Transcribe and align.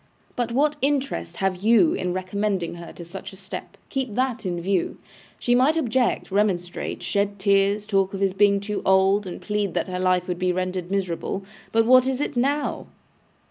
But 0.35 0.51
what 0.51 0.77
interest 0.81 1.35
have 1.37 1.57
you 1.57 1.93
in 1.93 2.11
recommending 2.11 2.73
her 2.73 2.91
to 2.93 3.05
such 3.05 3.33
a 3.33 3.35
step? 3.35 3.77
Keep 3.89 4.15
that 4.15 4.47
in 4.47 4.59
view. 4.59 4.97
She 5.37 5.53
might 5.53 5.77
object, 5.77 6.31
remonstrate, 6.31 7.03
shed 7.03 7.37
tears, 7.37 7.85
talk 7.85 8.11
of 8.15 8.19
his 8.19 8.33
being 8.33 8.59
too 8.61 8.81
old, 8.83 9.27
and 9.27 9.39
plead 9.39 9.75
that 9.75 9.87
her 9.89 9.99
life 9.99 10.27
would 10.27 10.39
be 10.39 10.51
rendered 10.51 10.89
miserable. 10.89 11.45
But 11.71 11.85
what 11.85 12.07
is 12.07 12.19
it 12.19 12.35
now? 12.35 12.87